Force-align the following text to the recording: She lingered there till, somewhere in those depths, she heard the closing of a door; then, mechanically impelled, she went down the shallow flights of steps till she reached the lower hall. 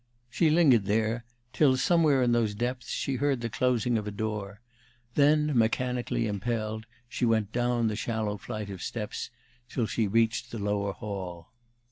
She 0.31 0.49
lingered 0.49 0.85
there 0.85 1.25
till, 1.53 1.77
somewhere 1.77 2.23
in 2.23 2.31
those 2.31 2.55
depths, 2.55 2.89
she 2.89 3.17
heard 3.17 3.39
the 3.41 3.51
closing 3.51 3.99
of 3.99 4.07
a 4.07 4.11
door; 4.11 4.59
then, 5.13 5.55
mechanically 5.55 6.25
impelled, 6.25 6.87
she 7.07 7.23
went 7.23 7.51
down 7.51 7.85
the 7.87 7.95
shallow 7.95 8.37
flights 8.39 8.71
of 8.71 8.81
steps 8.81 9.29
till 9.69 9.85
she 9.85 10.07
reached 10.07 10.49
the 10.49 10.57
lower 10.57 10.93
hall. 10.93 11.51